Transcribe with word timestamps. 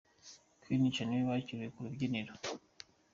Queen 0.61 0.83
Cha 0.95 1.03
niwe 1.05 1.23
wakiriwe 1.31 1.67
ku 1.73 1.79
rubyiniro. 1.85 2.33